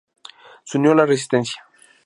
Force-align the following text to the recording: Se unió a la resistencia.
Se 0.63 0.79
unió 0.79 0.93
a 0.93 0.95
la 0.95 1.05
resistencia. 1.05 1.63